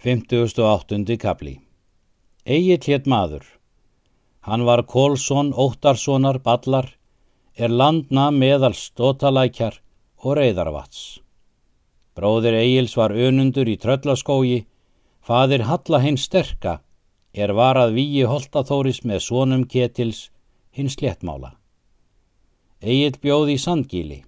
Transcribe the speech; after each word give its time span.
58. 0.00 1.16
kapli 1.18 1.56
Egil 2.46 2.78
hétt 2.86 3.06
maður. 3.10 3.42
Hann 4.46 4.62
var 4.62 4.84
Kólsson 4.86 5.48
Óttarssonar 5.50 6.36
ballar, 6.38 6.92
er 7.58 7.72
landna 7.74 8.28
meðal 8.30 8.76
stótalækjar 8.78 9.80
og 10.22 10.36
reyðarvats. 10.38 11.00
Bróðir 12.14 12.54
Egils 12.60 12.94
var 12.94 13.10
önundur 13.10 13.66
í 13.66 13.74
tröllaskógi, 13.82 14.60
fadir 15.18 15.64
Halla 15.66 15.98
hinn 16.04 16.16
sterka, 16.16 16.76
er 17.34 17.50
varað 17.58 17.96
víi 17.96 18.22
holtaþóris 18.22 19.02
með 19.02 19.24
svonum 19.24 19.64
ketils 19.66 20.28
hinn 20.70 20.92
sléttmála. 20.94 21.56
Egil 22.78 23.18
bjóð 23.18 23.50
í 23.50 23.58
sandgíli. 23.58 24.20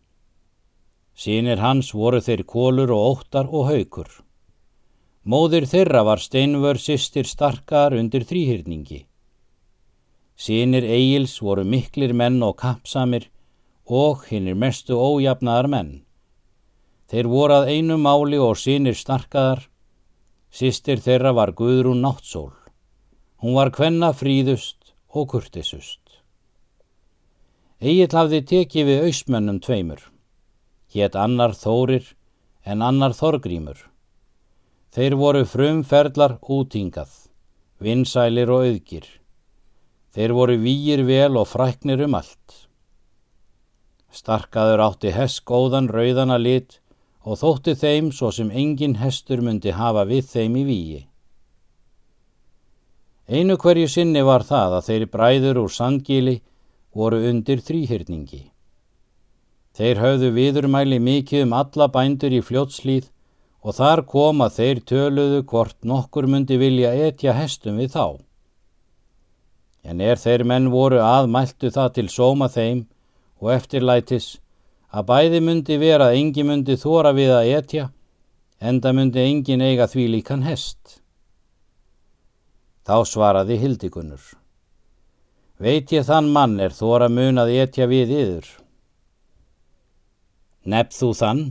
Sýnir 1.14 1.62
hans 1.62 1.92
voru 1.94 2.18
þeir 2.18 2.42
kólur 2.42 2.90
og 2.90 3.06
óttar 3.12 3.46
og 3.46 3.70
haukur. 3.70 4.10
Móðir 5.20 5.66
þeirra 5.68 6.00
var 6.08 6.16
steinvör 6.16 6.78
sýstir 6.80 7.26
starkar 7.28 7.92
undir 7.92 8.24
þrýhyrningi. 8.24 9.02
Sýnir 10.40 10.86
Egils 10.88 11.34
voru 11.44 11.64
miklir 11.68 12.14
menn 12.16 12.38
og 12.40 12.56
kappsamir 12.62 13.26
og 13.84 14.24
hinnir 14.30 14.56
mestu 14.56 14.96
ójafnaðar 14.96 15.68
menn. 15.68 15.90
Þeir 17.12 17.28
voru 17.28 17.58
að 17.58 17.68
einu 17.74 17.98
máli 18.00 18.40
og 18.40 18.56
sýnir 18.56 18.96
starkaðar. 18.96 19.66
Sýstir 20.48 21.04
þeirra 21.04 21.34
var 21.36 21.52
Guðrún 21.52 22.00
Náttsól. 22.00 22.54
Hún 23.44 23.58
var 23.60 23.74
kvenna 23.76 24.14
fríðust 24.16 24.94
og 25.12 25.28
kurtisust. 25.34 26.00
Egil 27.80 28.08
hafði 28.08 28.40
tekið 28.40 28.88
við 28.88 29.04
ausmönnum 29.10 29.60
tveimur. 29.60 30.00
Hétt 30.88 31.14
annar 31.14 31.52
Þórir 31.52 32.14
en 32.64 32.80
annar 32.80 33.12
Þorgrímur. 33.12 33.89
Þeir 34.90 35.14
voru 35.14 35.44
frumferðlar 35.46 36.32
útingað, 36.50 37.10
vinsælir 37.78 38.50
og 38.50 38.64
auðgir. 38.66 39.04
Þeir 40.10 40.32
voru 40.34 40.56
výir 40.58 41.04
vel 41.06 41.36
og 41.38 41.46
fræknir 41.46 42.02
um 42.08 42.16
allt. 42.18 42.56
Starkaður 44.10 44.82
átti 44.88 45.12
hess 45.14 45.38
góðan 45.46 45.86
rauðana 45.94 46.40
lit 46.42 46.80
og 47.22 47.38
þótti 47.38 47.76
þeim 47.78 48.08
svo 48.10 48.32
sem 48.34 48.50
engin 48.50 48.96
hestur 48.98 49.44
myndi 49.46 49.70
hafa 49.76 50.02
við 50.10 50.26
þeim 50.32 50.58
í 50.58 50.64
výi. 50.66 50.98
Einu 53.30 53.54
hverju 53.62 53.86
sinni 53.86 54.26
var 54.26 54.42
það 54.42 54.74
að 54.80 54.86
þeir 54.88 55.06
bræður 55.14 55.62
úr 55.62 55.70
sandgíli 55.70 56.40
voru 56.90 57.22
undir 57.30 57.62
þrýhyrningi. 57.62 58.42
Þeir 59.78 60.02
höfðu 60.02 60.34
viðurmæli 60.34 60.98
mikið 60.98 61.46
um 61.46 61.54
alla 61.54 61.86
bændur 61.94 62.34
í 62.34 62.42
fljótslýð 62.42 63.06
og 63.60 63.76
þar 63.76 64.04
kom 64.08 64.40
að 64.44 64.56
þeir 64.56 64.80
töluðu 64.88 65.40
hvort 65.50 65.76
nokkur 65.84 66.28
myndi 66.30 66.56
vilja 66.60 66.92
etja 67.08 67.34
hestum 67.36 67.80
við 67.80 67.92
þá. 67.96 68.06
En 69.84 70.00
er 70.00 70.20
þeir 70.20 70.44
menn 70.44 70.70
voru 70.72 71.00
aðmæltu 71.04 71.70
það 71.72 71.92
til 71.96 72.08
sóma 72.12 72.48
þeim 72.52 72.86
og 73.40 73.52
eftirlætis 73.54 74.38
að 74.90 75.06
bæði 75.12 75.40
myndi 75.44 75.78
vera 75.80 76.10
að 76.10 76.18
engi 76.20 76.44
myndi 76.44 76.76
þóra 76.80 77.12
við 77.16 77.32
að 77.36 77.52
etja, 77.58 77.86
enda 78.60 78.92
myndi 78.96 79.22
engin 79.24 79.64
eiga 79.64 79.86
því 79.88 80.08
líkan 80.16 80.44
hest. 80.44 81.00
Þá 82.84 83.04
svaraði 83.06 83.60
Hildikunnur. 83.60 84.22
Veit 85.60 85.92
ég 85.92 86.06
þann 86.08 86.32
mann 86.32 86.56
er 86.60 86.72
þóra 86.72 87.10
mun 87.12 87.38
að 87.38 87.52
etja 87.60 87.86
við 87.86 88.12
yður? 88.16 88.46
Nefn 90.64 90.96
þú 90.96 91.10
þann, 91.16 91.42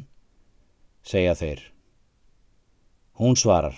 segja 1.05 1.35
þeir. 1.37 1.61
Hún 3.19 3.35
svarar. 3.35 3.75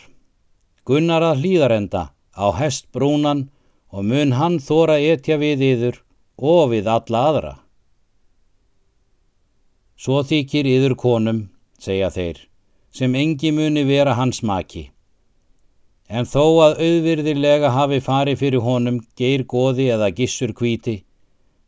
Gunnar 0.86 1.24
að 1.26 1.42
hlýðarenda 1.42 2.04
á 2.38 2.46
hest 2.58 2.88
brúnan 2.94 3.50
og 3.90 4.06
mun 4.06 4.38
hann 4.38 4.60
þóra 4.62 5.00
etja 5.02 5.38
við 5.42 5.66
yður 5.72 5.98
og 6.38 6.72
við 6.74 6.88
alla 6.90 7.26
aðra. 7.30 7.54
Svo 10.02 10.24
þykir 10.26 10.66
yður 10.66 10.96
konum, 10.98 11.42
segja 11.78 12.10
þeir, 12.10 12.38
sem 12.90 13.14
engi 13.16 13.52
muni 13.54 13.84
vera 13.86 14.16
hans 14.18 14.42
maki. 14.42 14.88
En 16.10 16.26
þó 16.26 16.46
að 16.66 16.80
auðvirðilega 16.86 17.70
hafi 17.76 18.02
farið 18.04 18.40
fyrir 18.42 18.66
honum 18.66 18.98
geir 19.18 19.46
goði 19.46 19.92
eða 19.94 20.10
gissur 20.18 20.56
kvíti, 20.58 21.04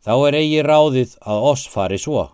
þá 0.03 0.13
er 0.29 0.39
eigi 0.41 0.63
ráðið 0.65 1.13
að 1.21 1.45
oss 1.51 1.67
fari 1.69 2.01
svo. 2.01 2.25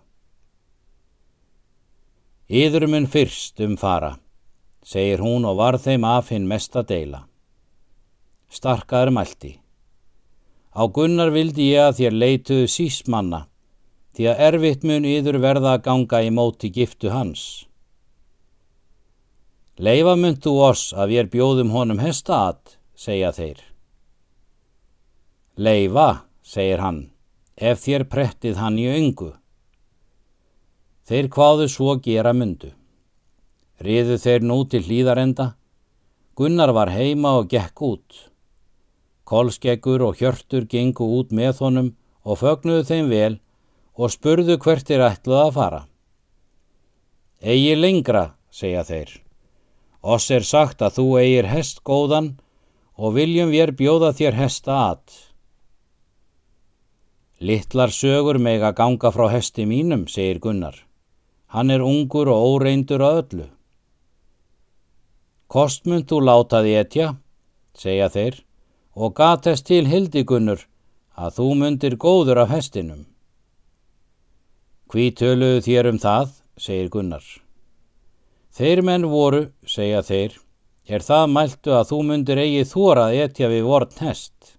Yður 2.49 2.87
mun 2.89 3.05
fyrst 3.05 3.59
um 3.61 3.75
fara, 3.77 4.15
segir 4.89 5.21
hún 5.21 5.45
og 5.45 5.59
var 5.59 5.77
þeim 5.77 6.05
af 6.07 6.31
hinn 6.33 6.47
mesta 6.49 6.81
deila. 6.81 7.25
Starkaður 8.49 9.11
mælti. 9.13 9.51
Á 10.73 10.81
gunnar 10.89 11.29
vildi 11.33 11.69
ég 11.75 11.89
að 11.89 11.97
þér 11.99 12.15
leituðu 12.23 12.67
sísmanna, 12.73 13.43
því 14.17 14.29
að 14.31 14.41
erfitt 14.47 14.85
mun 14.89 15.05
yður 15.05 15.37
verða 15.43 15.75
að 15.75 15.83
ganga 15.85 16.21
í 16.25 16.31
móti 16.33 16.71
giftu 16.73 17.13
hans. 17.13 17.43
Leifa 19.77 20.15
mynd 20.17 20.41
þú 20.43 20.55
oss 20.71 20.89
að 20.93 21.13
við 21.13 21.29
bjóðum 21.35 21.75
honum 21.75 22.01
hesta 22.01 22.41
að, 22.49 22.59
segja 22.97 23.29
þeir. 23.37 23.61
Leifa, 25.55 26.09
segir 26.41 26.81
hann, 26.81 26.99
ef 27.55 27.85
þér 27.85 28.07
prettið 28.09 28.57
hann 28.59 28.81
í 28.81 28.89
öngu. 28.89 29.31
Þeir 31.05 31.29
hvaðu 31.35 31.69
svo 31.69 31.95
gera 32.03 32.33
myndu. 32.33 32.73
Riðu 33.79 34.17
þeir 34.19 34.43
nú 34.43 34.63
til 34.67 34.83
hlýðarenda. 34.83 35.53
Gunnar 36.35 36.73
var 36.75 36.91
heima 36.91 37.37
og 37.39 37.47
gekk 37.51 37.81
út. 37.83 38.17
Kolskeggur 39.23 40.03
og 40.03 40.19
hjörtur 40.19 40.65
gengu 40.67 41.05
út 41.19 41.31
með 41.35 41.61
honum 41.63 41.93
og 42.23 42.41
fögnuðu 42.41 42.83
þeim 42.89 43.09
vel 43.11 43.37
og 43.95 44.11
spurðu 44.11 44.57
hvert 44.59 44.91
er 44.91 45.05
ætluð 45.05 45.41
að 45.43 45.55
fara. 45.55 45.81
Egi 47.39 47.75
lengra, 47.75 48.33
segja 48.51 48.83
þeir. 48.83 49.11
Oss 50.03 50.27
er 50.31 50.43
sagt 50.47 50.81
að 50.83 50.99
þú 50.99 51.07
eigir 51.21 51.47
hest 51.51 51.83
góðan 51.87 52.33
og 52.99 53.15
viljum 53.15 53.51
við 53.51 53.75
bjóða 53.79 54.11
þér 54.15 54.39
hesta 54.39 54.75
að. 54.89 55.03
Littlar 57.39 57.95
sögur 57.95 58.39
meg 58.43 58.63
að 58.63 58.75
ganga 58.75 59.11
frá 59.15 59.29
hesti 59.31 59.63
mínum, 59.63 60.07
segir 60.11 60.41
Gunnar. 60.43 60.75
Hann 61.47 61.71
er 61.71 61.79
ungur 61.79 62.27
og 62.27 62.59
óreindur 62.59 63.03
að 63.03 63.21
öllu. 63.21 63.47
Kostmund 65.49 66.05
þú 66.05 66.19
látaði 66.27 66.75
etja, 66.77 67.05
segja 67.73 68.09
þeir, 68.13 68.35
og 68.93 69.15
gatest 69.17 69.65
til 69.65 69.87
hildigunnur 69.89 70.65
að 71.17 71.39
þú 71.39 71.47
mundir 71.57 71.95
góður 71.97 72.43
af 72.43 72.51
hestinum. 72.53 73.07
Hví 74.93 75.07
töluðu 75.17 75.63
þér 75.65 75.89
um 75.89 75.97
það, 76.01 76.35
segir 76.53 76.91
Gunnar. 76.93 77.25
Þeir 78.53 78.81
menn 78.85 79.07
voru, 79.09 79.47
segja 79.65 80.03
þeir, 80.05 80.35
er 80.85 81.05
það 81.05 81.25
mæltu 81.33 81.73
að 81.77 81.87
þú 81.91 81.99
mundir 82.11 82.41
eigi 82.43 82.67
þórað 82.69 83.17
etja 83.23 83.49
við 83.49 83.65
vorn 83.65 83.95
hest. 84.03 84.53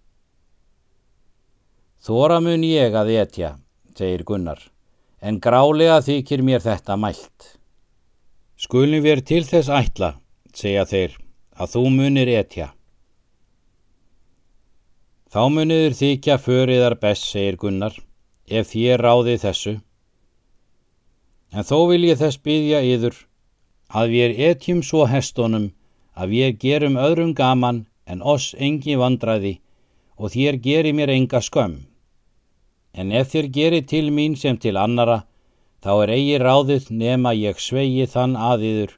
Þóra 2.03 2.41
mun 2.43 2.67
ég 2.67 2.97
að 2.99 3.13
etja, 3.15 3.53
segir 3.95 4.25
Gunnar, 4.27 4.65
en 5.23 5.39
grálega 5.39 6.01
þykir 6.03 6.43
mér 6.43 6.67
þetta 6.67 6.99
mælt. 6.99 7.55
Skulum 8.59 9.07
við 9.07 9.23
til 9.31 9.43
þess 9.47 9.71
ætla, 9.71 10.15
segja 10.61 10.85
þeir, 10.89 11.17
að 11.57 11.75
þú 11.75 11.83
munir 11.97 12.31
etja. 12.35 12.71
Þá 15.31 15.43
muniður 15.55 15.95
þykja 15.95 16.37
föriðar 16.43 16.97
best, 16.99 17.29
segir 17.31 17.57
Gunnar, 17.61 17.95
ef 18.51 18.73
þér 18.73 19.05
ráði 19.07 19.37
þessu. 19.39 19.75
En 21.55 21.67
þó 21.67 21.77
vil 21.91 22.03
ég 22.09 22.19
þess 22.19 22.41
byggja 22.43 22.81
yður 22.87 23.21
að 23.91 24.15
við 24.15 24.41
etjum 24.51 24.83
svo 24.87 25.07
hestonum 25.11 25.71
að 26.15 26.35
við 26.35 26.59
gerum 26.65 26.99
öðrum 26.99 27.33
gaman 27.35 27.85
en 28.11 28.23
oss 28.23 28.53
engi 28.59 28.99
vandraði 28.99 29.57
og 30.19 30.35
þér 30.35 30.59
geri 30.67 30.93
mér 30.95 31.15
enga 31.15 31.41
skömm. 31.43 31.79
En 32.93 33.13
ef 33.15 33.31
þér 33.33 33.51
geri 33.55 33.83
til 33.87 34.11
mín 34.11 34.35
sem 34.37 34.59
til 34.59 34.77
annara, 34.77 35.23
þá 35.83 35.93
er 36.05 36.15
eigi 36.17 36.39
ráðið 36.43 36.91
nema 36.91 37.33
ég 37.39 37.63
svegi 37.63 38.07
þann 38.11 38.35
aðiður 38.35 38.97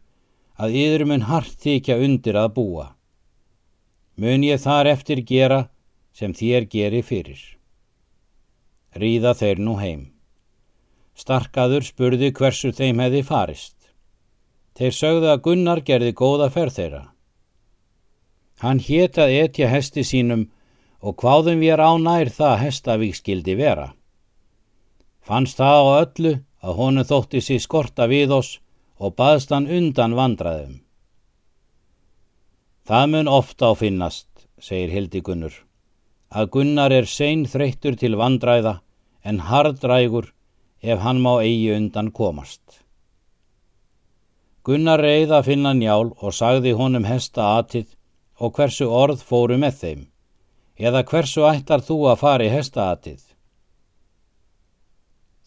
að 0.56 0.76
yður 0.76 1.04
mun 1.10 1.26
hart 1.28 1.56
þykja 1.62 1.98
undir 2.04 2.38
að 2.38 2.54
búa. 2.56 2.86
Mun 4.16 4.44
ég 4.44 4.60
þar 4.60 4.90
eftir 4.92 5.22
gera 5.24 5.66
sem 6.12 6.34
þér 6.36 6.68
geri 6.68 7.02
fyrir. 7.02 7.40
Ríða 8.92 9.32
þeir 9.34 9.62
nú 9.64 9.78
heim. 9.80 10.10
Starkaður 11.16 11.86
spurði 11.86 12.32
hversu 12.36 12.72
þeim 12.72 13.00
hefði 13.00 13.22
farist. 13.24 13.76
Þeir 14.76 14.94
sögðu 14.96 15.30
að 15.32 15.42
Gunnar 15.46 15.80
gerði 15.84 16.12
góða 16.16 16.48
ferð 16.52 16.76
þeirra. 16.78 17.04
Hann 18.62 18.80
hétað 18.80 19.34
etja 19.36 19.68
hesti 19.68 20.04
sínum 20.04 20.46
og 21.02 21.16
hvaðum 21.18 21.60
við 21.60 21.74
er 21.74 21.82
á 21.82 21.92
nær 21.98 22.30
það 22.30 22.60
hestavík 22.62 23.16
skildi 23.18 23.56
vera. 23.58 23.92
Fannst 25.22 25.58
það 25.58 25.78
á 25.82 25.84
öllu 26.02 26.32
að 26.62 26.78
honum 26.78 27.08
þótti 27.08 27.42
sér 27.42 27.62
skorta 27.62 28.06
við 28.10 28.36
oss 28.38 28.58
og 29.02 29.16
baðst 29.18 29.50
hann 29.50 29.66
undan 29.66 30.14
vandraðum. 30.14 30.76
Það 32.86 33.08
mun 33.14 33.30
ofta 33.30 33.70
á 33.70 33.78
finnast, 33.78 34.28
segir 34.62 34.92
Hildigunnur, 34.94 35.54
að 36.30 36.50
Gunnar 36.54 36.94
er 36.94 37.08
sein 37.10 37.42
þreyttur 37.50 37.98
til 37.98 38.14
vandræða 38.18 38.76
en 39.26 39.42
hardrægur 39.48 40.30
ef 40.82 41.02
hann 41.02 41.22
má 41.22 41.32
eigi 41.42 41.74
undan 41.74 42.10
komast. 42.14 42.62
Gunnar 44.62 45.02
reið 45.02 45.34
að 45.34 45.48
finna 45.50 45.74
njál 45.74 46.12
og 46.12 46.34
sagði 46.38 46.74
honum 46.78 47.06
hesta 47.06 47.56
atið 47.58 47.88
og 48.38 48.54
hversu 48.58 48.86
orð 48.86 49.22
fóru 49.26 49.58
með 49.58 49.78
þeim, 49.82 50.06
eða 50.78 51.02
hversu 51.10 51.46
ættar 51.50 51.82
þú 51.86 51.98
að 52.12 52.20
fari 52.22 52.48
hesta 52.50 52.90
atið. 52.94 53.20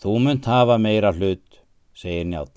Þú 0.03 0.19
munt 0.27 0.51
hafa 0.51 0.77
meira 0.79 1.11
hlut, 1.15 1.63
segir 1.95 2.27
njál, 2.27 2.51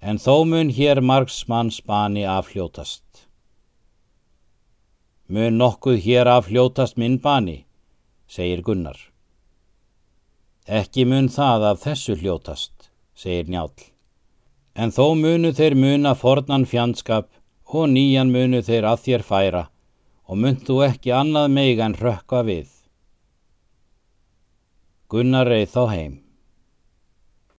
en 0.00 0.18
þó 0.22 0.44
mun 0.46 0.70
hér 0.70 1.00
margs 1.02 1.44
mann 1.48 1.70
spani 1.74 2.24
afhljótast. 2.24 3.26
Mun 5.28 5.58
nokkuð 5.60 5.98
hér 6.04 6.30
afhljótast 6.38 6.96
minn 6.96 7.18
bani, 7.20 7.64
segir 8.26 8.62
Gunnar. 8.62 8.98
Ekki 10.68 11.04
mun 11.08 11.28
það 11.32 11.66
af 11.70 11.82
þessu 11.84 12.16
hljótast, 12.20 12.90
segir 13.14 13.50
njál. 13.50 13.72
En 14.78 14.94
þó 14.94 15.16
munu 15.18 15.50
þeir 15.52 15.74
muna 15.74 16.14
fornan 16.14 16.64
fjandskap 16.68 17.28
og 17.66 17.90
nýjan 17.90 18.30
munu 18.30 18.62
þeir 18.62 18.86
að 18.92 19.04
þér 19.04 19.26
færa 19.26 19.64
og 20.28 20.36
mun 20.36 20.58
þú 20.60 20.82
ekki 20.86 21.12
annað 21.16 21.50
meig 21.56 21.80
en 21.80 21.96
rökka 21.96 22.44
við. 22.44 22.68
Gunnar 25.08 25.48
reið 25.48 25.70
þá 25.72 25.82
heim. 25.88 26.14